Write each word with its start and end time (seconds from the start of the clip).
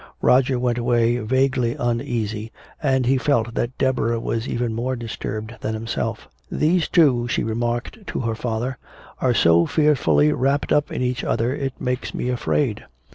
Roger 0.23 0.57
went 0.57 0.79
away 0.79 1.19
vaguely 1.19 1.75
uneasy, 1.75 2.51
and 2.81 3.05
he 3.05 3.19
felt 3.19 3.53
that 3.53 3.77
Deborah 3.77 4.19
was 4.19 4.47
even 4.47 4.73
more 4.73 4.95
disturbed 4.95 5.53
than 5.61 5.75
himself. 5.75 6.27
"Those 6.49 6.87
two," 6.87 7.27
she 7.27 7.43
remarked 7.43 8.07
to 8.07 8.21
her 8.21 8.33
father, 8.33 8.79
"are 9.21 9.35
so 9.35 9.67
fearfully 9.67 10.33
wrapt 10.33 10.71
up 10.71 10.91
in 10.91 11.03
each 11.03 11.23
other 11.23 11.55
it 11.55 11.79
makes 11.79 12.15
me 12.15 12.29
afraid. 12.29 12.85